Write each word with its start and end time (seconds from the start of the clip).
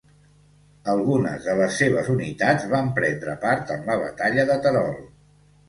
Algunes 0.93 1.45
de 1.49 1.55
les 1.59 1.75
seves 1.83 2.09
unitats 2.15 2.67
van 2.73 2.91
prendre 2.97 3.37
part 3.47 3.77
en 3.79 3.87
la 3.93 4.01
batalla 4.07 4.51
de 4.53 4.59
Terol. 4.67 4.93